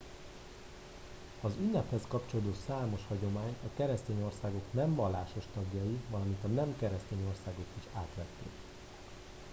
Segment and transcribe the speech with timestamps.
[1.41, 7.25] az ünnephez kapcsolódó számos hagyományt a keresztény országok nem vallásos tagjai valamint a nem keresztény
[7.29, 8.51] országok is átvettek